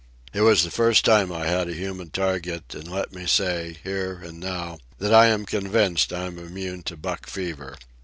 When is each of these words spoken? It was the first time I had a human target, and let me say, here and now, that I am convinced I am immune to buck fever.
It 0.33 0.41
was 0.41 0.63
the 0.63 0.71
first 0.71 1.05
time 1.05 1.31
I 1.31 1.45
had 1.45 1.69
a 1.69 1.75
human 1.75 2.09
target, 2.09 2.73
and 2.73 2.87
let 2.89 3.13
me 3.13 3.27
say, 3.27 3.77
here 3.83 4.15
and 4.23 4.39
now, 4.39 4.79
that 4.97 5.13
I 5.13 5.27
am 5.27 5.45
convinced 5.45 6.11
I 6.11 6.25
am 6.25 6.39
immune 6.39 6.81
to 6.89 6.97
buck 6.97 7.27
fever. 7.27 7.77